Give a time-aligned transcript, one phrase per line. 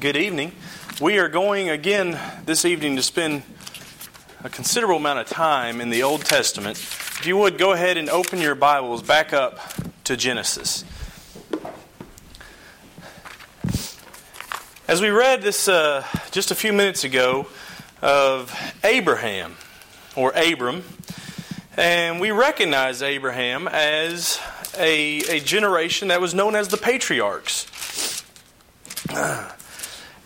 [0.00, 0.52] Good evening.
[1.00, 3.42] We are going again this evening to spend
[4.42, 6.78] a considerable amount of time in the Old Testament.
[6.78, 9.58] If you would, go ahead and open your Bibles back up
[10.04, 10.84] to Genesis.
[14.88, 17.46] As we read this uh, just a few minutes ago
[18.00, 19.56] of Abraham,
[20.16, 20.82] or Abram,
[21.76, 24.40] and we recognize Abraham as
[24.78, 27.66] a, a generation that was known as the patriarchs.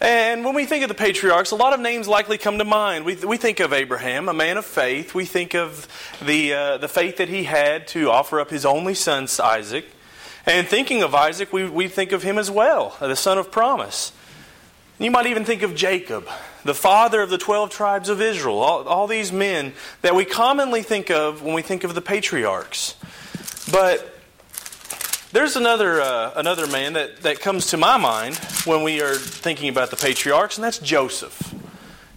[0.01, 3.05] And when we think of the patriarchs, a lot of names likely come to mind.
[3.05, 5.13] We, we think of Abraham, a man of faith.
[5.13, 5.89] We think of
[6.25, 9.87] the, uh, the faith that he had to offer up his only son, Isaac.
[10.47, 14.13] And thinking of Isaac, we, we think of him as well, the son of promise.
[15.01, 16.29] You might even think of Jacob,
[16.65, 18.61] the father of the 12 tribes of Israel.
[18.61, 19.73] All, all these men
[20.03, 22.95] that we commonly think of when we think of the patriarchs.
[23.71, 24.18] But
[25.33, 29.69] there's another, uh, another man that, that comes to my mind when we are thinking
[29.69, 31.55] about the patriarchs, and that's Joseph.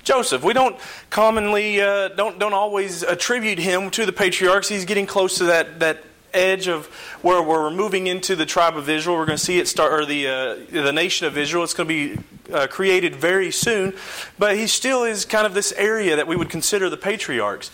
[0.04, 0.44] Joseph.
[0.44, 0.78] We don't
[1.10, 4.68] commonly, uh, don't, don't always attribute him to the patriarchs.
[4.70, 6.88] He's getting close to that, that edge of
[7.22, 9.18] where we're moving into the tribe of Israel.
[9.18, 11.64] We're going to see it start, or the, uh, the nation of Israel.
[11.64, 13.94] It's going to be uh, created very soon.
[14.40, 17.72] But he still is kind of this area that we would consider the patriarchs.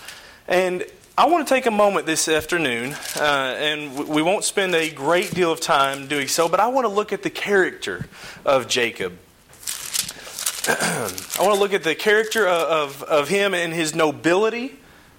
[0.47, 0.85] And
[1.19, 5.33] I want to take a moment this afternoon, uh, and we won't spend a great
[5.33, 8.05] deal of time doing so, but I want to look at the character
[8.45, 9.17] of Jacob.
[10.67, 14.77] I want to look at the character of, of him and his nobility,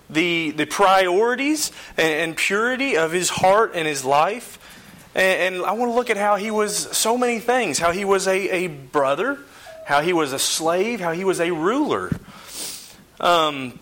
[0.09, 4.61] the, the priorities and, and purity of his heart and his life.
[5.17, 8.05] And, and, I want to look at how he was so many things how he
[8.05, 9.41] was a, a brother,
[9.85, 12.13] how he was a slave, how he was a ruler.
[13.19, 13.81] Um,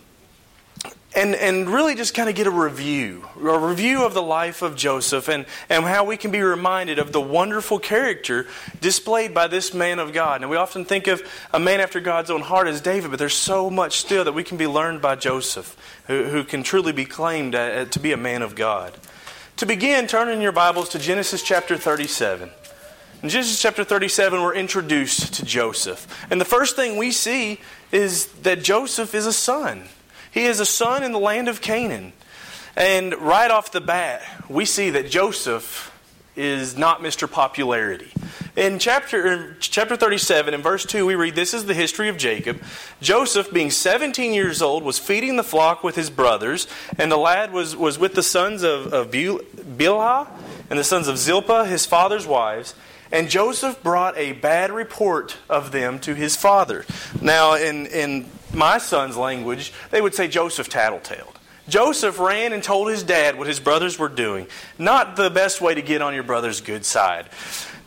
[1.16, 4.76] and, and really just kind of get a review, a review of the life of
[4.76, 8.46] Joseph and, and how we can be reminded of the wonderful character
[8.82, 10.42] displayed by this man of God.
[10.42, 13.34] And we often think of a man after God's own heart as David, but there's
[13.34, 15.74] so much still that we can be learned by Joseph,
[16.06, 18.94] who, who can truly be claimed uh, to be a man of God.
[19.56, 22.50] To begin, turn in your Bibles to Genesis chapter 37.
[23.22, 26.06] In Genesis chapter 37, we're introduced to Joseph.
[26.30, 27.58] And the first thing we see
[27.90, 29.84] is that Joseph is a son.
[30.36, 32.12] He is a son in the land of Canaan.
[32.76, 34.20] And right off the bat,
[34.50, 35.90] we see that Joseph
[36.36, 37.30] is not Mr.
[37.30, 38.12] Popularity.
[38.54, 42.60] In chapter, chapter 37, in verse 2, we read this is the history of Jacob.
[43.00, 46.66] Joseph, being 17 years old, was feeding the flock with his brothers,
[46.98, 50.28] and the lad was, was with the sons of, of Bilhah
[50.68, 52.74] and the sons of Zilpah, his father's wives.
[53.10, 56.84] And Joseph brought a bad report of them to his father.
[57.22, 58.26] Now, in, in
[58.56, 61.34] my son's language, they would say Joseph tattletaled.
[61.68, 64.46] Joseph ran and told his dad what his brothers were doing.
[64.78, 67.28] Not the best way to get on your brother's good side.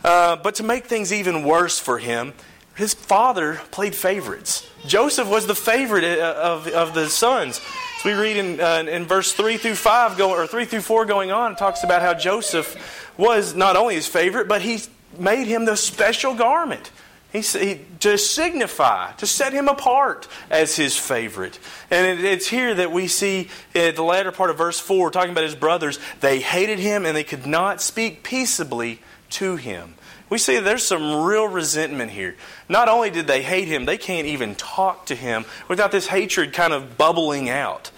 [0.04, 2.34] Uh, but to make things even worse for him,
[2.74, 4.68] his father played favorites.
[4.86, 7.60] Joseph was the favorite uh, of, of the sons.
[7.98, 11.04] So we read in, uh, in verse 3 through 5, go, or 3 through 4
[11.04, 14.80] going on, it talks about how Joseph was not only his favorite, but he
[15.18, 16.90] made him the special garment.
[17.32, 21.58] He, he, to signify, to set him apart as his favorite.
[21.90, 25.44] And it, it's here that we see the latter part of verse 4, talking about
[25.44, 29.94] his brothers, they hated him and they could not speak peaceably to him.
[30.28, 32.36] We see there's some real resentment here.
[32.68, 36.52] Not only did they hate him, they can't even talk to him without this hatred
[36.52, 37.90] kind of bubbling out.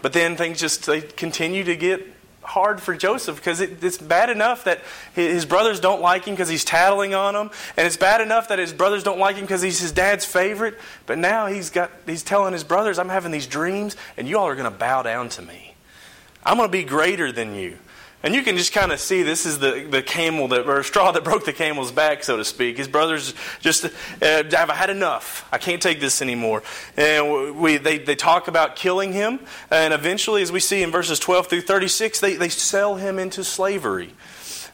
[0.00, 2.06] But then things just they continue to get
[2.46, 4.80] hard for Joseph because it, it's bad enough that
[5.14, 8.58] his brothers don't like him because he's tattling on them, and it's bad enough that
[8.58, 10.78] his brothers don't like him because he's his dad's favorite.
[11.06, 14.46] But now he's got he's telling his brothers, "I'm having these dreams, and you all
[14.46, 15.74] are going to bow down to me.
[16.44, 17.78] I'm going to be greater than you."
[18.26, 21.12] And you can just kind of see this is the, the camel that, or straw
[21.12, 22.76] that broke the camel's back, so to speak.
[22.76, 23.88] His brothers just, uh,
[24.20, 25.48] I've had enough.
[25.52, 26.64] I can't take this anymore.
[26.96, 29.38] And we, they, they talk about killing him.
[29.70, 33.44] And eventually, as we see in verses 12 through 36, they, they sell him into
[33.44, 34.12] slavery.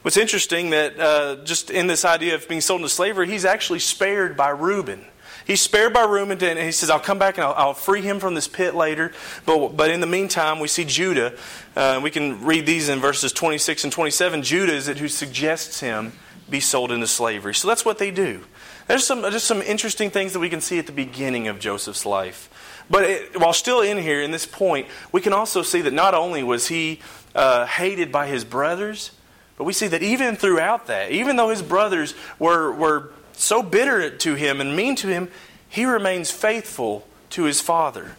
[0.00, 3.80] What's interesting that uh, just in this idea of being sold into slavery, he's actually
[3.80, 5.04] spared by Reuben.
[5.46, 8.20] He's spared by Reuben, and he says, I'll come back and I'll, I'll, free him
[8.20, 9.12] from this pit later.
[9.44, 11.36] But, but in the meantime, we see Judah.
[11.74, 14.42] Uh, we can read these in verses 26 and 27.
[14.42, 16.12] Judah is it who suggests him
[16.48, 17.54] be sold into slavery.
[17.54, 18.44] So that's what they do.
[18.86, 22.04] There's some, just some interesting things that we can see at the beginning of Joseph's
[22.04, 22.84] life.
[22.90, 26.14] But it, while still in here, in this point, we can also see that not
[26.14, 27.00] only was he
[27.34, 29.12] uh, hated by his brothers,
[29.56, 34.10] but we see that even throughout that, even though his brothers were, were so bitter
[34.10, 35.30] to him and mean to him,
[35.68, 38.16] he remains faithful to his father.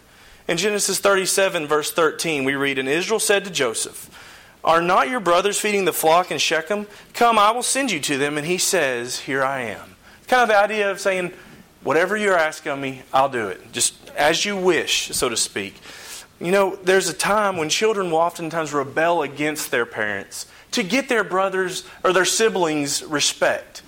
[0.48, 4.10] In Genesis 37, verse 13, we read, And Israel said to Joseph,
[4.64, 6.88] Are not your brothers feeding the flock in Shechem?
[7.14, 8.38] Come, I will send you to them.
[8.38, 9.96] And he says, Here I am.
[10.28, 11.32] Kind of the idea of saying,
[11.84, 13.72] whatever you're asking of me, I'll do it.
[13.72, 15.76] Just as you wish, so to speak.
[16.40, 21.08] You know, there's a time when children will oftentimes rebel against their parents to get
[21.08, 23.83] their brothers or their siblings respect.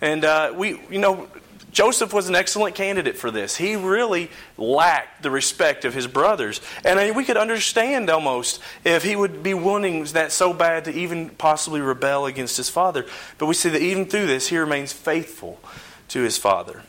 [0.00, 1.28] And uh, we, you know,
[1.72, 3.56] Joseph was an excellent candidate for this.
[3.56, 6.60] He really lacked the respect of his brothers.
[6.84, 10.86] And I mean, we could understand almost if he would be wanting that so bad
[10.86, 13.06] to even possibly rebel against his father.
[13.38, 15.60] But we see that even through this, he remains faithful
[16.08, 16.82] to his father.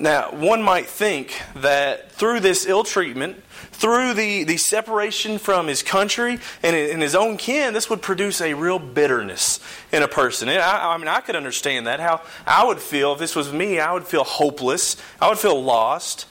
[0.00, 5.82] Now, one might think that through this ill treatment, through the, the separation from his
[5.82, 9.60] country and, and his own kin, this would produce a real bitterness
[9.92, 10.48] in a person.
[10.48, 12.00] I, I mean, I could understand that.
[12.00, 15.62] How I would feel if this was me, I would feel hopeless, I would feel
[15.62, 16.26] lost.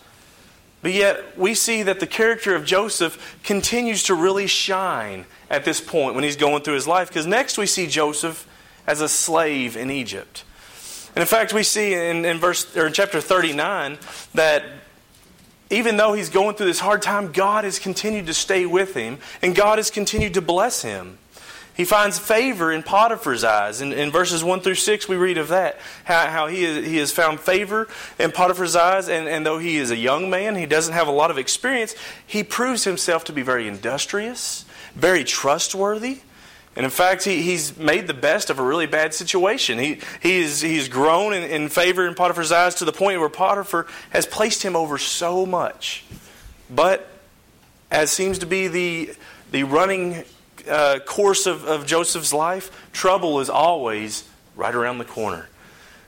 [0.81, 5.81] But yet, we see that the character of Joseph continues to really shine at this
[5.81, 7.07] point when he's going through his life.
[7.07, 8.47] Because next we see Joseph
[8.85, 10.43] as a slave in Egypt.
[11.17, 13.97] And in fact, we see in, in verse or in chapter 39
[14.35, 14.63] that
[15.71, 19.17] even though he's going through this hard time, God has continued to stay with him,
[19.41, 21.17] and God has continued to bless him.
[21.75, 23.81] He finds favor in Potiphar's eyes.
[23.81, 26.97] In, in verses 1 through 6, we read of that, how, how he, is, he
[26.97, 27.87] has found favor
[28.19, 31.11] in Potiphar's eyes, and, and though he is a young man, he doesn't have a
[31.11, 31.95] lot of experience,
[32.27, 36.19] he proves himself to be very industrious, very trustworthy,
[36.77, 39.79] and in fact, he, he's made the best of a really bad situation.
[39.79, 43.87] He, he's, he's grown in, in favor in Potiphar's eyes to the point where Potiphar
[44.11, 46.05] has placed him over so much.
[46.69, 47.09] But,
[47.89, 49.15] as seems to be the,
[49.49, 50.23] the running
[50.69, 55.49] uh, course of, of Joseph's life, trouble is always right around the corner.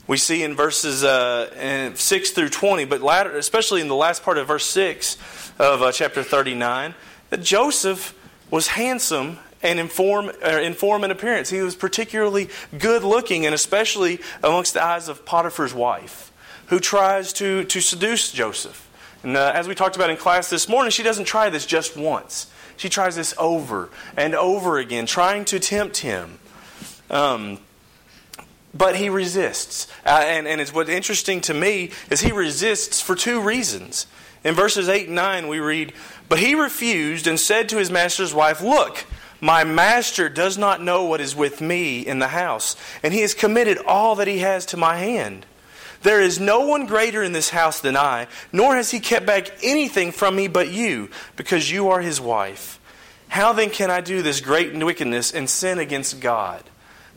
[0.05, 3.01] We see in verses uh, 6 through 20, but
[3.33, 5.17] especially in the last part of verse 6
[5.57, 6.93] of uh, chapter 39,
[7.31, 8.13] that Joseph
[8.51, 11.49] was handsome and inform, uh, inform in appearance.
[11.49, 16.31] He was particularly good looking, and especially amongst the eyes of Potiphar's wife,
[16.67, 18.87] who tries to, to seduce Joseph.
[19.23, 21.97] And uh, as we talked about in class this morning, she doesn't try this just
[21.97, 22.51] once.
[22.77, 26.39] She tries this over and over again, trying to tempt him.
[27.09, 27.59] Um,
[28.73, 29.87] but he resists.
[30.05, 34.07] Uh, and, and it's what's interesting to me is he resists for two reasons.
[34.43, 35.91] In verses 8 and 9, we read,
[36.29, 39.05] But he refused and said to his master's wife, Look,
[39.41, 43.33] my master does not know what is with me in the house, and he has
[43.33, 45.45] committed all that he has to my hand.
[46.01, 49.49] There is no one greater in this house than I, nor has he kept back
[49.63, 52.79] anything from me but you, because you are his wife.
[53.27, 56.63] How then can I do this great wickedness and sin against God?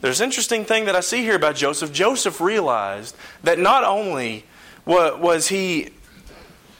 [0.01, 1.93] There's an interesting thing that I see here about Joseph.
[1.93, 4.45] Joseph realized that not only
[4.85, 5.91] was he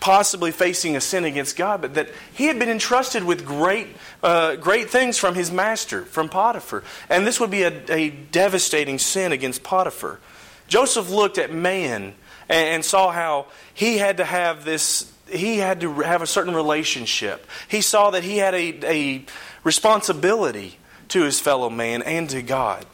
[0.03, 3.87] possibly facing a sin against God, but that he had been entrusted with great,
[4.21, 6.83] uh, great things from his master, from Potiphar.
[7.09, 10.19] And this would be a, a devastating sin against Potiphar.
[10.67, 12.15] Joseph looked at man
[12.49, 16.53] and, and saw how he had to have this he had to have a certain
[16.53, 17.47] relationship.
[17.69, 19.25] He saw that he had a, a
[19.63, 22.85] responsibility to his fellow man and to God.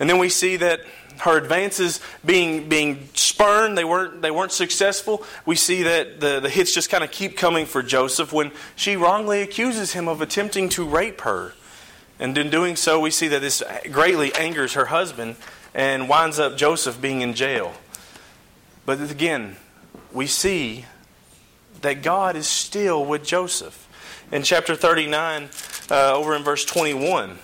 [0.00, 0.80] And then we see that
[1.18, 5.24] her advances being being spurned, they weren't they weren't successful.
[5.44, 8.96] We see that the, the hits just kind of keep coming for Joseph when she
[8.96, 11.52] wrongly accuses him of attempting to rape her.
[12.18, 13.62] And in doing so, we see that this
[13.92, 15.36] greatly angers her husband
[15.74, 17.74] and winds up Joseph being in jail.
[18.86, 19.56] But again,
[20.12, 20.86] we see
[21.82, 23.86] that God is still with Joseph.
[24.32, 25.48] In chapter 39,
[25.90, 27.38] uh, over in verse 21,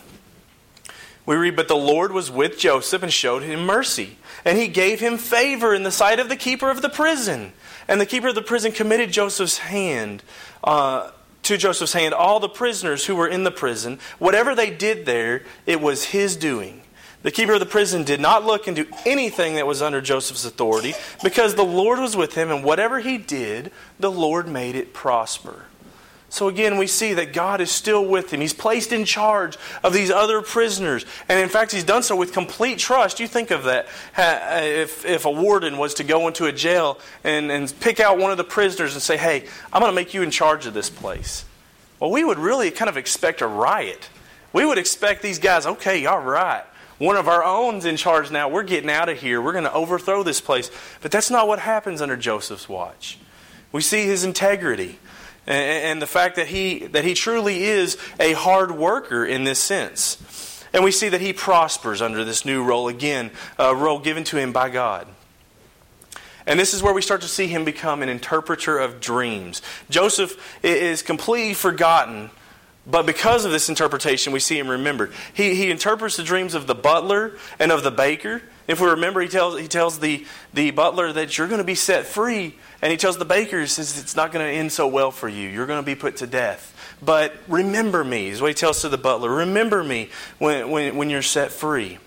[1.27, 5.01] we read, But the Lord was with Joseph and showed him mercy, and he gave
[5.01, 7.53] him favor in the sight of the keeper of the prison.
[7.89, 10.23] And the keeper of the prison committed Joseph's hand.
[10.65, 11.11] Uh,
[11.47, 14.01] to Joseph's hand all the prisoners who were in the prison.
[14.19, 16.83] Whatever they did there, it was his doing.
[17.23, 20.95] The keeper of the prison did not look into anything that was under Joseph's authority
[21.23, 25.67] because the Lord was with him, and whatever he did, the Lord made it prosper.
[26.37, 28.43] So again, we see that God is still with him.
[28.43, 31.07] He's placed in charge of these other prisoners.
[31.31, 33.21] And in fact, he's done so with complete trust.
[33.21, 33.87] You think of that.
[34.15, 38.19] Uh, if, if a warden was to go into a jail and, and pick out
[38.19, 40.75] one of the prisoners and say, hey, I'm going to make you in charge of
[40.75, 41.47] this place.
[42.01, 44.11] Well, we would really kind of expect a riot.
[44.53, 46.65] We would expect these guys, okay, all right.
[46.99, 48.51] One of our own's in charge now.
[48.51, 49.41] We're getting out of here.
[49.41, 50.71] We're going to overthrow this place.
[51.01, 53.19] But that's not what happens under Joseph's watch.
[53.73, 54.99] We see his integrity
[55.47, 60.65] and the fact that he, that he truly is a hard worker in this sense.
[60.73, 64.37] And we see that he prospers under this new role again, a role given to
[64.37, 65.07] him by God.
[66.47, 69.63] And this is where we start to see him become an interpreter of dreams.
[69.91, 72.31] Joseph is completely forgotten,
[72.87, 75.13] but because of this interpretation, we see him remembered.
[75.35, 78.43] He, he interprets the dreams of the butler and of the baker.
[78.67, 81.77] If we remember, he tells, he tells the, the butler that you're going to be
[81.77, 82.57] set free.
[82.83, 85.29] And he tells the baker, he says, it's not going to end so well for
[85.29, 85.49] you.
[85.49, 86.73] You're going to be put to death.
[87.03, 89.31] But remember me, is what he tells to the butler.
[89.31, 91.99] Remember me when, when, when you're set free.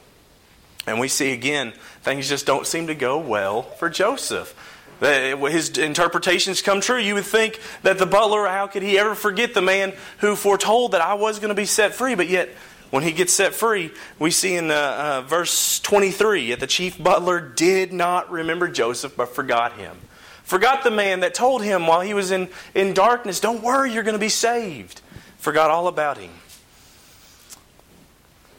[0.85, 4.55] And we see again, things just don't seem to go well for Joseph.
[4.99, 6.97] His interpretations come true.
[6.97, 10.91] You would think that the butler, how could he ever forget the man who foretold
[10.91, 12.15] that I was going to be set free?
[12.15, 12.49] But yet,
[12.91, 17.01] when he gets set free, we see in uh, uh, verse 23 that the chief
[17.01, 19.97] butler did not remember Joseph, but forgot him.
[20.43, 24.03] Forgot the man that told him while he was in, in darkness, Don't worry, you're
[24.03, 25.01] going to be saved.
[25.37, 26.31] Forgot all about him.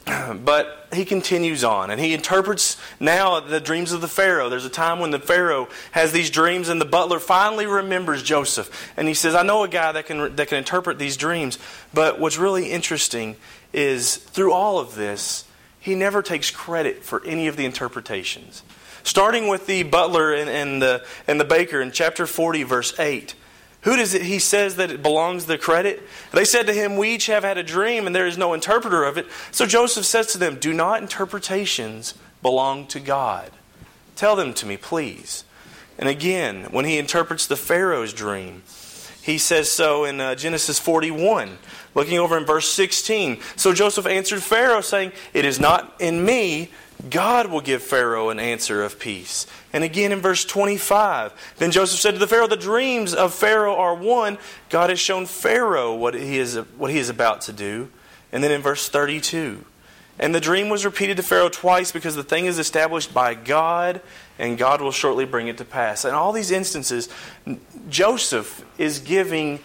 [0.44, 4.48] But he continues on and he interprets now the dreams of the Pharaoh.
[4.48, 8.92] There's a time when the Pharaoh has these dreams and the butler finally remembers Joseph.
[8.96, 11.58] And he says, I know a guy that can, that can interpret these dreams.
[11.92, 13.36] But what's really interesting
[13.72, 15.44] is through all of this,
[15.78, 18.62] he never takes credit for any of the interpretations.
[19.02, 23.34] Starting with the butler and, and, the, and the baker in chapter 40, verse 8.
[23.82, 26.02] Who does it, he says that it belongs the credit?
[26.32, 29.04] They said to him, We each have had a dream, and there is no interpreter
[29.04, 29.26] of it.
[29.52, 32.12] So Joseph says to them, Do not interpretations
[32.42, 33.50] belong to God?
[34.16, 35.44] Tell them to me, please.
[35.98, 38.62] And again, when he interprets the Pharaoh's dream,
[39.30, 41.58] he says so in uh, Genesis 41,
[41.94, 43.40] looking over in verse 16.
[43.56, 46.70] So Joseph answered Pharaoh, saying, It is not in me
[47.08, 49.46] God will give Pharaoh an answer of peace.
[49.72, 53.76] And again in verse 25, then Joseph said to the Pharaoh, The dreams of Pharaoh
[53.76, 54.38] are one.
[54.68, 57.88] God has shown Pharaoh what he is, what he is about to do.
[58.32, 59.64] And then in verse 32,
[60.20, 64.02] and the dream was repeated to Pharaoh twice because the thing is established by God,
[64.38, 66.04] and God will shortly bring it to pass.
[66.04, 67.08] In all these instances,
[67.88, 69.60] Joseph is giving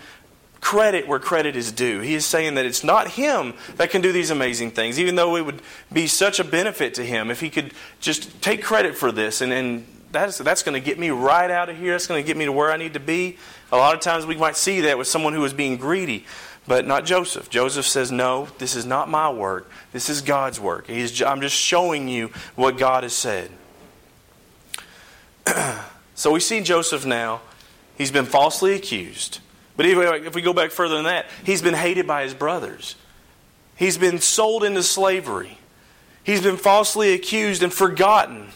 [0.62, 2.00] credit where credit is due.
[2.00, 5.36] He is saying that it's not him that can do these amazing things, even though
[5.36, 9.12] it would be such a benefit to him if he could just take credit for
[9.12, 9.42] this.
[9.42, 11.92] And, and that's, that's going to get me right out of here.
[11.92, 13.38] That's going to get me to where I need to be.
[13.72, 16.26] A lot of times we might see that with someone who is being greedy,
[16.68, 17.50] but not Joseph.
[17.50, 19.70] Joseph says, No, this is not my work.
[19.92, 20.88] This is God's work.
[20.88, 23.52] He's, I'm just showing you what God has said.
[26.16, 27.42] so we see Joseph now.
[27.98, 29.40] He's been falsely accused.
[29.78, 32.96] But if we go back further than that, he's been hated by his brothers.
[33.76, 35.58] He's been sold into slavery.
[36.24, 38.48] He's been falsely accused and forgotten.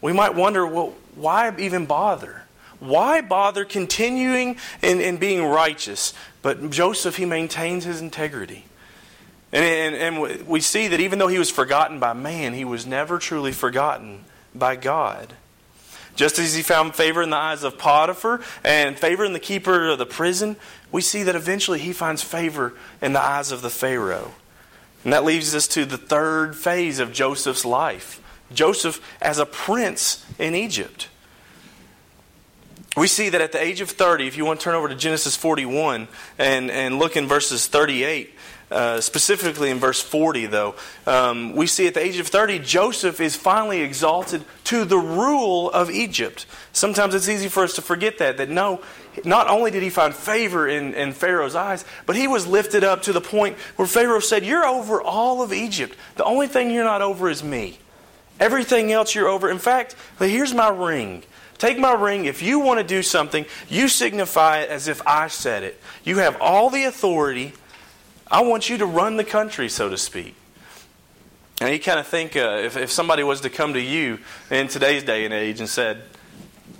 [0.00, 2.44] We might wonder, well, why even bother?
[2.80, 6.14] Why bother continuing and, and being righteous?
[6.42, 8.64] But Joseph, he maintains his integrity.
[9.52, 12.86] And, and, and we see that even though he was forgotten by man, he was
[12.86, 15.34] never truly forgotten by God.
[16.16, 19.88] Just as he found favor in the eyes of Potiphar and favor in the keeper
[19.88, 20.56] of the prison,
[20.90, 24.32] we see that eventually he finds favor in the eyes of the Pharaoh.
[25.04, 28.20] And that leads us to the third phase of Joseph's life
[28.52, 31.08] Joseph as a prince in Egypt.
[32.96, 34.96] We see that at the age of 30, if you want to turn over to
[34.96, 38.34] Genesis 41 and, and look in verses 38,
[38.72, 40.74] uh, specifically in verse 40, though,
[41.06, 45.70] um, we see at the age of 30, Joseph is finally exalted to the rule
[45.70, 46.46] of Egypt.
[46.72, 48.80] Sometimes it's easy for us to forget that, that no,
[49.24, 53.02] not only did he find favor in, in Pharaoh's eyes, but he was lifted up
[53.02, 55.96] to the point where Pharaoh said, You're over all of Egypt.
[56.16, 57.78] The only thing you're not over is me.
[58.40, 59.48] Everything else you're over.
[59.48, 61.22] In fact, here's my ring.
[61.60, 62.24] Take my ring.
[62.24, 65.80] If you want to do something, you signify it as if I said it.
[66.02, 67.52] You have all the authority
[68.30, 70.36] I want you to run the country, so to speak.
[71.60, 74.68] And you kind of think uh, if, if somebody was to come to you in
[74.68, 76.02] today's day and age and said,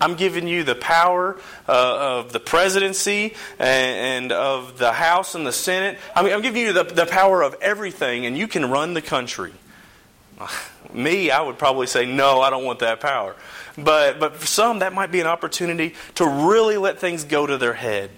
[0.00, 5.46] I'm giving you the power uh, of the presidency and, and, of the House and
[5.46, 5.98] the Senate.
[6.16, 9.02] I mean, I'm giving you the, the power of everything, and you can run the
[9.02, 9.52] country.
[10.92, 13.36] Me, I would probably say, no, I don't want that power.
[13.76, 17.56] But, but for some, that might be an opportunity to really let things go to
[17.56, 18.10] their head.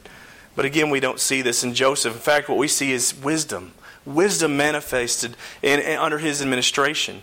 [0.55, 2.15] But again, we don't see this in Joseph.
[2.15, 3.73] In fact, what we see is wisdom.
[4.05, 7.23] Wisdom manifested in, in under his administration.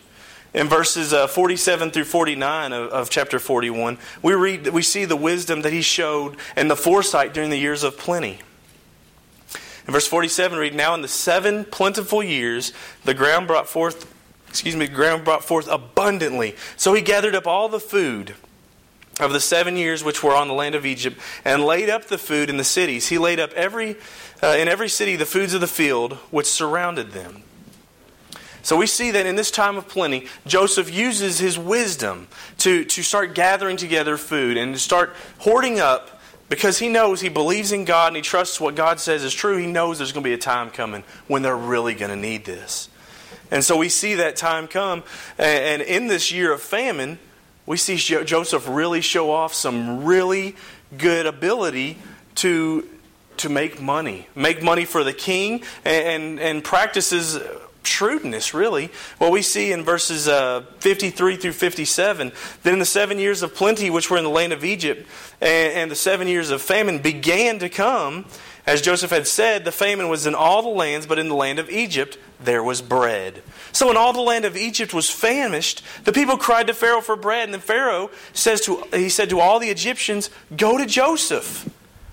[0.53, 5.15] In verses uh, 47 through 49 of, of, chapter 41, we read we see the
[5.15, 8.39] wisdom that he showed and the foresight during the years of plenty.
[9.85, 12.73] In verse 47, read, Now in the seven plentiful years,
[13.05, 14.11] the ground brought forth,
[14.49, 16.55] excuse me, ground brought forth abundantly.
[16.75, 18.35] So he gathered up all the food
[19.19, 22.17] of the seven years which were on the land of Egypt, and laid up the
[22.17, 23.09] food in the cities.
[23.09, 23.97] He laid up every
[24.41, 27.43] uh, in every city the foods of the field which surrounded them.
[28.61, 32.27] So we see that in this time of plenty, Joseph uses his wisdom
[32.59, 37.29] to, to start gathering together food and to start hoarding up because he knows he
[37.29, 39.57] believes in God and he trusts what God says is true.
[39.57, 42.43] He knows there's going to be a time coming when they're really going to need
[42.43, 42.89] this.
[43.51, 45.03] And so we see that time come.
[45.37, 47.19] And in this year of famine,
[47.65, 50.55] we see Joseph really show off some really
[50.97, 51.97] good ability
[52.35, 52.87] to,
[53.37, 54.27] to make money.
[54.35, 57.39] Make money for the king and, and, practices
[57.83, 58.89] shrewdness, really.
[59.17, 62.31] What we see in verses uh, 53 through 57
[62.63, 65.07] then in the seven years of plenty which were in the land of Egypt,
[65.41, 68.25] and, and the seven years of famine began to come,
[68.69, 71.57] as Joseph had said, the famine was in all the lands, but in the land
[71.57, 73.41] of Egypt there was bread.
[73.71, 77.15] So when all the land of Egypt was famished, the people cried to Pharaoh for
[77.15, 81.67] bread, and then Pharaoh says to he said to all the Egyptians, "Go to Joseph.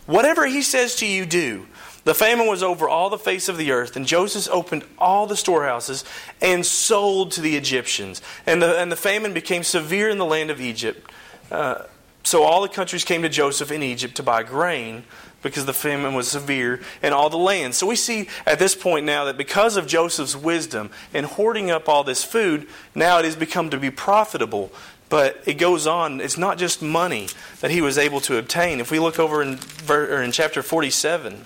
[0.07, 1.67] Whatever he says to you, do."
[2.05, 5.37] The famine was over all the face of the earth, and Joseph opened all the
[5.37, 6.05] storehouses
[6.41, 8.23] and sold to the Egyptians.
[8.47, 11.11] And the, and the famine became severe in the land of Egypt.
[11.51, 11.83] Uh,
[12.27, 15.05] so all the countries came to Joseph in Egypt to buy grain
[15.45, 17.77] because the famine was severe in all the land.
[17.77, 21.89] So we see at this point now that because of Joseph's wisdom in hoarding up
[21.89, 22.67] all this food,
[22.97, 24.73] now it has become to be profitable.
[25.09, 27.29] But it goes on, it's not just money
[27.61, 28.81] that he was able to obtain.
[28.81, 31.45] If we look over in, in chapter 47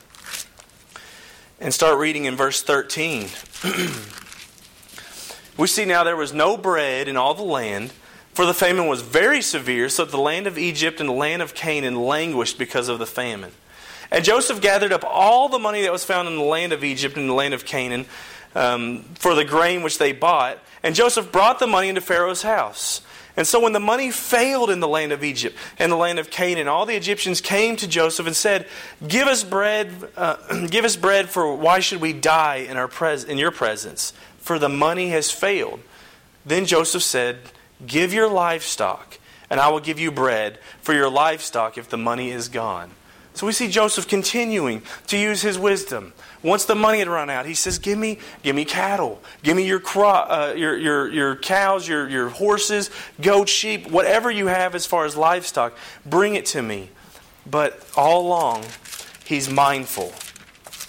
[1.61, 3.29] and start reading in verse 13,
[5.59, 7.93] we see now there was no bread in all the land.
[8.33, 11.43] For the famine was very severe, so that the land of Egypt and the land
[11.43, 13.53] of Canaan languished because of the famine.
[14.11, 17.17] And Joseph gathered up all the money that was found in the land of Egypt
[17.17, 18.07] and the land of Canaan
[18.55, 20.59] um, for the grain which they bought.
[20.83, 23.03] And Joseph brought the money into Pharaoh's house.
[23.37, 26.31] And so when the money failed in the land of Egypt and the land of
[26.31, 28.67] Canaan, all the Egyptians came to Joseph and said,
[29.07, 33.25] "Give us bread, uh, give us bread, for why should we die in our pres-
[33.25, 34.13] in your presence?
[34.39, 35.81] For the money has failed."
[36.45, 37.39] Then Joseph said,
[37.87, 39.19] "Give your livestock,
[39.49, 42.93] and I will give you bread for your livestock if the money is gone."
[43.33, 46.13] So we see Joseph continuing to use his wisdom.
[46.43, 49.67] Once the money had run out, he says, "Give me, give me cattle, give me
[49.67, 54.85] your uh, your, your your cows, your your horses, goats, sheep, whatever you have as
[54.85, 56.91] far as livestock, bring it to me."
[57.47, 58.64] But all along,
[59.25, 60.12] he's mindful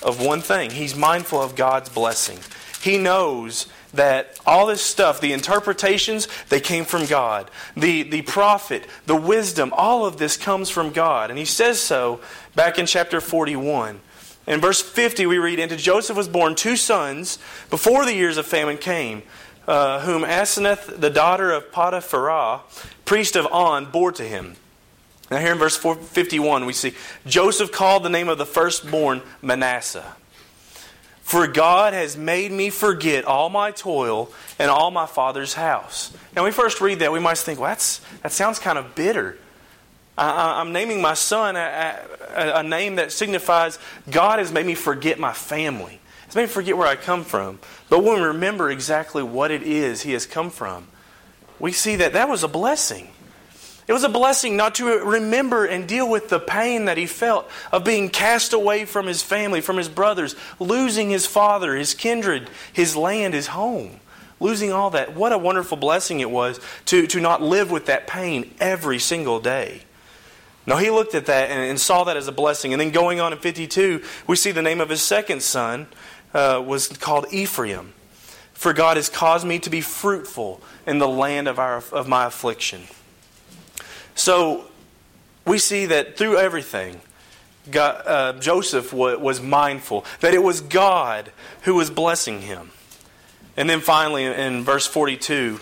[0.01, 0.71] of one thing.
[0.71, 2.39] He's mindful of God's blessing.
[2.81, 7.51] He knows that all this stuff, the interpretations, they came from God.
[7.75, 11.29] The, the prophet, the wisdom, all of this comes from God.
[11.29, 12.21] And he says so
[12.55, 13.99] back in chapter 41.
[14.47, 17.37] In verse 50, we read, And to Joseph was born two sons
[17.69, 19.23] before the years of famine came,
[19.67, 22.61] uh, whom Asenath, the daughter of Poti-Pherah,
[23.05, 24.55] priest of On, bore to him.
[25.29, 26.93] Now, here in verse 51, we see
[27.25, 30.15] Joseph called the name of the firstborn Manasseh.
[31.21, 36.11] For God has made me forget all my toil and all my father's house.
[36.35, 39.37] Now, we first read that, we might think, well, that's, that sounds kind of bitter.
[40.17, 41.99] I, am naming my son a,
[42.35, 43.79] a, a, name that signifies
[44.09, 45.99] God has made me forget my family.
[46.25, 47.59] It's made me forget where I come from.
[47.89, 50.87] But when we remember exactly what it is he has come from,
[51.59, 53.09] we see that that was a blessing.
[53.87, 57.49] It was a blessing not to remember and deal with the pain that he felt
[57.71, 62.49] of being cast away from his family, from his brothers, losing his father, his kindred,
[62.71, 63.99] his land, his home,
[64.39, 65.15] losing all that.
[65.15, 69.39] What a wonderful blessing it was to, to not live with that pain every single
[69.39, 69.81] day.
[70.67, 72.73] Now, he looked at that and, and saw that as a blessing.
[72.73, 75.87] And then going on in 52, we see the name of his second son
[76.33, 77.93] uh, was called Ephraim.
[78.53, 82.25] For God has caused me to be fruitful in the land of, our, of my
[82.25, 82.83] affliction.
[84.15, 84.65] So
[85.45, 87.01] we see that through everything,
[87.69, 91.31] God, uh, Joseph was, was mindful that it was God
[91.63, 92.71] who was blessing him.
[93.57, 95.59] And then finally, in verse 42,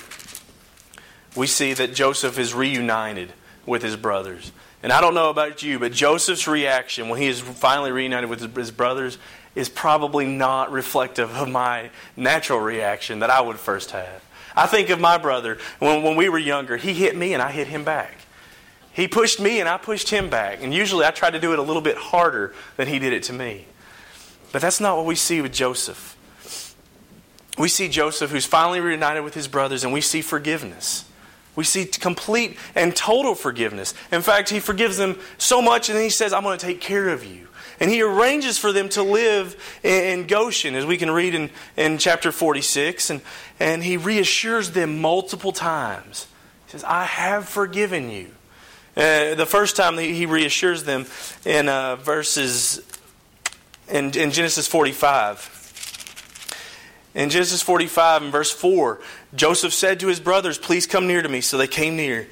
[1.35, 3.33] we see that Joseph is reunited
[3.65, 4.51] with his brothers.
[4.81, 8.55] And I don't know about you, but Joseph's reaction when he is finally reunited with
[8.55, 9.17] his brothers
[9.55, 14.23] is probably not reflective of my natural reaction that I would first have.
[14.55, 17.51] I think of my brother when, when we were younger, he hit me and I
[17.51, 18.13] hit him back.
[18.93, 20.63] He pushed me and I pushed him back.
[20.63, 23.23] And usually I try to do it a little bit harder than he did it
[23.23, 23.65] to me.
[24.51, 26.17] But that's not what we see with Joseph.
[27.57, 31.05] We see Joseph who's finally reunited with his brothers, and we see forgiveness.
[31.55, 33.93] We see complete and total forgiveness.
[34.11, 36.79] In fact, he forgives them so much, and then he says, I'm going to take
[36.79, 37.47] care of you.
[37.81, 41.97] And he arranges for them to live in Goshen, as we can read in, in
[41.97, 43.09] chapter 46.
[43.09, 43.21] And,
[43.59, 46.27] and he reassures them multiple times.
[46.65, 48.31] He says, I have forgiven you.
[48.99, 51.05] Uh, the first time that he reassures them
[51.45, 52.81] in uh, verses
[53.87, 55.55] in, in Genesis 45.
[57.15, 58.99] In Genesis 45 and verse 4,
[59.33, 61.39] Joseph said to his brothers, Please come near to me.
[61.39, 62.27] So they came near.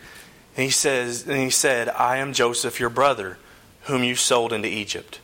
[0.58, 3.38] And he says, and he said, I am Joseph, your brother,
[3.84, 5.22] whom you sold into Egypt.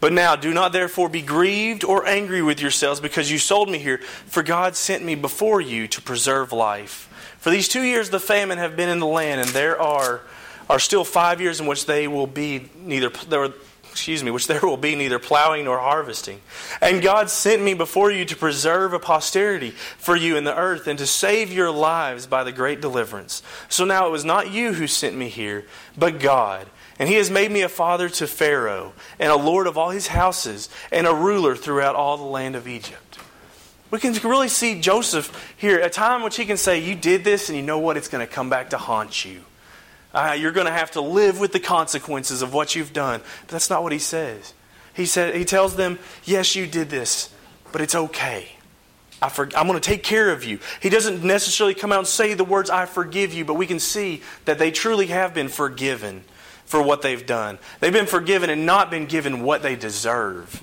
[0.00, 3.80] But now, do not therefore be grieved or angry with yourselves because you sold me
[3.80, 7.36] here, for God sent me before you to preserve life.
[7.38, 10.22] For these two years the famine have been in the land, and there are,
[10.70, 13.52] are still five years in which they will be neither there,
[13.90, 16.40] excuse me, which there will be neither plowing nor harvesting.
[16.80, 20.86] And God sent me before you to preserve a posterity for you in the earth
[20.86, 23.42] and to save your lives by the great deliverance.
[23.68, 25.66] So now it was not you who sent me here,
[25.98, 26.68] but God.
[27.00, 30.06] And he has made me a father to Pharaoh, and a lord of all his
[30.06, 33.18] houses, and a ruler throughout all the land of Egypt.
[33.90, 37.48] We can really see Joseph here, a time which he can say, You did this,
[37.48, 37.96] and you know what?
[37.96, 39.42] It's going to come back to haunt you.
[40.12, 43.20] Uh, you're going to have to live with the consequences of what you've done.
[43.42, 44.54] But that's not what he says.
[44.92, 47.32] He, said, he tells them, Yes, you did this,
[47.72, 48.48] but it's okay.
[49.22, 50.58] I I'm going to take care of you.
[50.80, 53.78] He doesn't necessarily come out and say the words, I forgive you, but we can
[53.78, 56.24] see that they truly have been forgiven
[56.64, 57.58] for what they've done.
[57.80, 60.62] They've been forgiven and not been given what they deserve.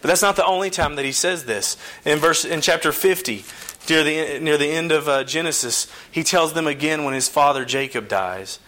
[0.00, 1.76] But that's not the only time that he says this.
[2.04, 3.44] In verse in chapter 50,
[3.88, 7.64] near the, near the end of uh, Genesis, he tells them again when his father
[7.64, 8.58] Jacob dies.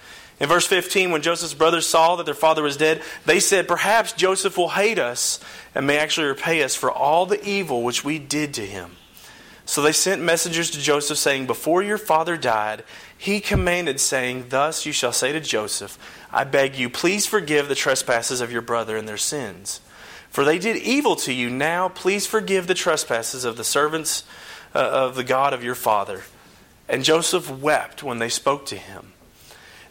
[0.40, 4.14] In verse 15, when Joseph's brothers saw that their father was dead, they said, Perhaps
[4.14, 5.38] Joseph will hate us
[5.74, 8.96] and may actually repay us for all the evil which we did to him.
[9.66, 12.84] So they sent messengers to Joseph, saying, Before your father died,
[13.16, 15.98] he commanded, saying, Thus you shall say to Joseph,
[16.32, 19.80] I beg you, please forgive the trespasses of your brother and their sins.
[20.30, 21.50] For they did evil to you.
[21.50, 24.24] Now please forgive the trespasses of the servants
[24.72, 26.22] Uh, of the God of your father.
[26.88, 29.12] And Joseph wept when they spoke to him.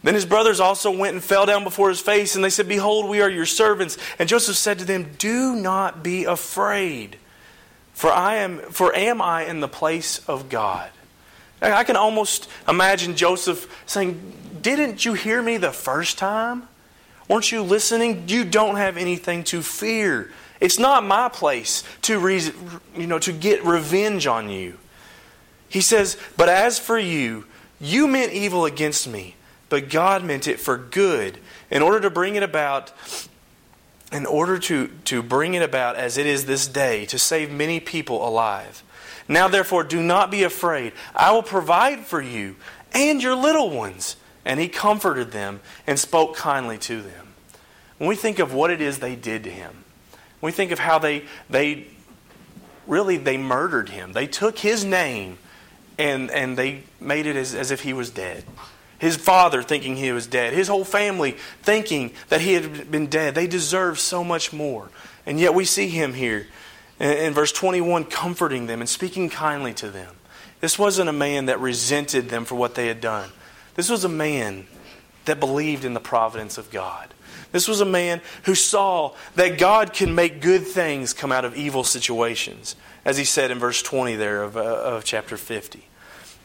[0.02, 3.06] Then his brothers also went and fell down before his face, and they said, Behold,
[3.06, 3.98] we are your servants.
[4.18, 7.18] And Joseph said to them, Do not be afraid,
[7.92, 10.90] for I am for am I in the place of God?
[11.60, 14.18] I can almost imagine Joseph saying,
[14.62, 16.68] Didn't you hear me the first time?
[17.28, 18.24] Weren't you listening?
[18.28, 20.32] You don't have anything to fear.
[20.60, 22.52] It's not my place to, re-
[22.96, 24.78] you know, to get revenge on you.
[25.68, 27.46] He says, But as for you,
[27.80, 29.36] you meant evil against me,
[29.68, 31.38] but God meant it for good,
[31.70, 32.92] in order to bring it about
[34.12, 37.78] in order to, to bring it about as it is this day, to save many
[37.78, 38.82] people alive.
[39.28, 40.92] Now, therefore, do not be afraid.
[41.14, 42.56] I will provide for you
[42.92, 44.16] and your little ones.
[44.44, 47.34] And he comforted them and spoke kindly to them.
[47.98, 49.84] When we think of what it is they did to him,
[50.40, 51.86] we think of how they, they
[52.86, 54.12] really they murdered him.
[54.12, 55.38] They took his name
[55.98, 58.44] and, and they made it as, as if he was dead.
[58.98, 60.52] His father thinking he was dead.
[60.52, 63.34] His whole family thinking that he had been dead.
[63.34, 64.90] They deserve so much more.
[65.24, 66.46] And yet we see him here
[66.98, 70.14] in verse 21 comforting them and speaking kindly to them.
[70.60, 73.30] This wasn't a man that resented them for what they had done.
[73.74, 74.66] This was a man
[75.24, 77.14] that believed in the providence of God.
[77.52, 81.56] This was a man who saw that God can make good things come out of
[81.56, 85.86] evil situations, as he said in verse 20 there of, uh, of chapter 50.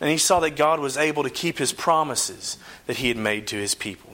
[0.02, 3.48] And he saw that God was able to keep his promises that he had made
[3.48, 4.14] to his people.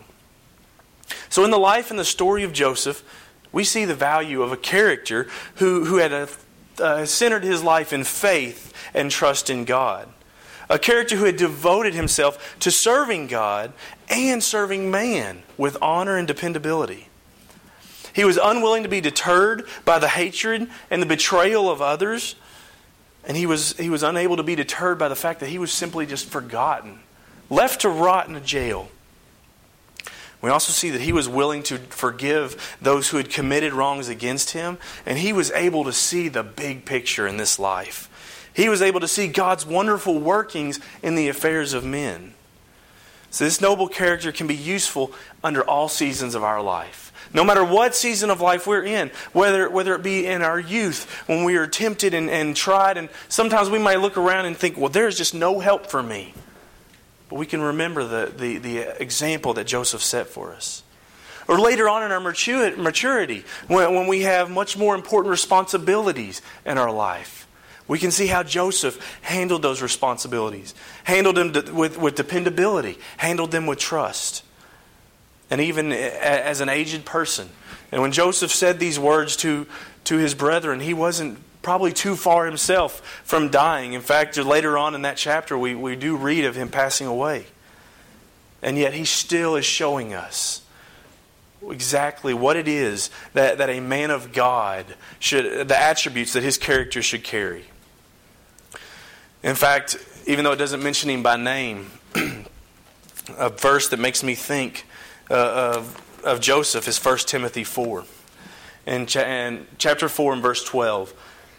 [1.30, 3.04] So, in the life and the story of Joseph,
[3.52, 6.30] we see the value of a character who, who had a,
[6.80, 10.08] uh, centered his life in faith and trust in God.
[10.72, 13.74] A character who had devoted himself to serving God
[14.08, 17.10] and serving man with honor and dependability.
[18.14, 22.36] He was unwilling to be deterred by the hatred and the betrayal of others.
[23.26, 25.74] And he was, he was unable to be deterred by the fact that he was
[25.74, 27.00] simply just forgotten,
[27.50, 28.90] left to rot in a jail.
[30.42, 34.52] We also see that he was willing to forgive those who had committed wrongs against
[34.52, 38.08] him, and he was able to see the big picture in this life.
[38.54, 42.34] He was able to see God's wonderful workings in the affairs of men.
[43.30, 47.14] So, this noble character can be useful under all seasons of our life.
[47.34, 51.10] No matter what season of life we're in, whether, whether it be in our youth,
[51.28, 54.78] when we are tempted and, and tried, and sometimes we might look around and think,
[54.78, 56.34] well, there's just no help for me.
[57.30, 60.84] But we can remember the, the, the example that Joseph set for us.
[61.48, 66.78] Or later on in our maturity, when, when we have much more important responsibilities in
[66.78, 67.48] our life.
[67.88, 73.66] We can see how Joseph handled those responsibilities, handled them with, with dependability, handled them
[73.66, 74.44] with trust.
[75.50, 77.50] And even as an aged person.
[77.92, 79.68] And when Joseph said these words to,
[80.06, 83.94] to his brethren, he wasn't probably too far himself from dying.
[83.94, 87.46] In fact, later on in that chapter, we, we do read of him passing away.
[88.62, 90.62] And yet, he still is showing us
[91.70, 94.86] exactly what it is that, that a man of God
[95.20, 97.66] should, the attributes that his character should carry.
[99.44, 101.90] In fact, even though it doesn't mention him by name,
[103.38, 104.86] a verse that makes me think
[105.30, 108.04] uh, of, of Joseph is 1 Timothy 4.
[108.86, 111.14] And, cha- in chapter 4 and verse 12.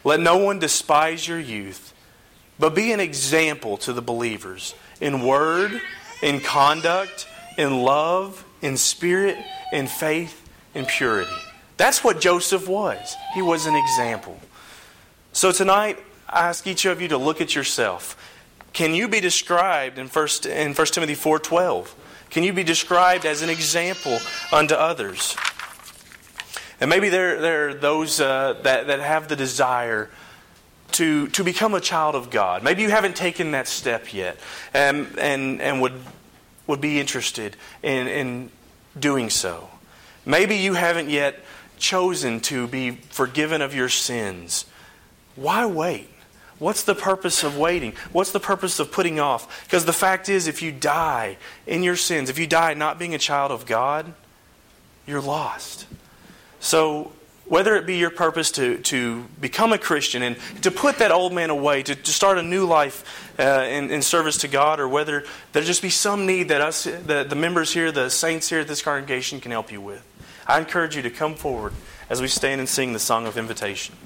[0.05, 1.95] Let no one despise your youth,
[2.59, 5.81] but be an example to the believers in word,
[6.23, 9.37] in conduct, in love, in spirit,
[9.73, 11.31] in faith, in purity.
[11.77, 13.17] That's what Joseph was.
[13.35, 14.39] He was an example.
[15.33, 15.99] So tonight,
[16.33, 18.17] I ask each of you to look at yourself.
[18.73, 21.93] Can you be described in 1, in 1 Timothy 4.12?
[22.31, 24.19] Can you be described as an example
[24.51, 25.37] unto others?
[26.81, 30.09] And maybe there, there are those uh, that, that have the desire
[30.93, 32.63] to, to become a child of God.
[32.63, 34.39] Maybe you haven't taken that step yet
[34.73, 35.93] and, and, and would,
[36.67, 38.51] would be interested in, in
[38.99, 39.69] doing so.
[40.25, 41.41] Maybe you haven't yet
[41.79, 44.65] chosen to be forgiven of your sins.
[45.37, 46.09] Why wait?
[46.63, 47.95] What's the purpose of waiting?
[48.13, 49.65] What's the purpose of putting off?
[49.65, 53.17] Because the fact is, if you die in your sins, if you die not being
[53.17, 54.15] a child of God,
[55.05, 55.87] you're lost.
[56.61, 57.11] So,
[57.47, 61.33] whether it be your purpose to, to become a Christian and to put that old
[61.33, 64.87] man away, to, to start a new life uh, in, in service to God, or
[64.87, 68.61] whether there just be some need that us, the, the members here, the saints here
[68.61, 70.07] at this congregation can help you with,
[70.47, 71.73] I encourage you to come forward
[72.09, 73.97] as we stand and sing the song of invitation.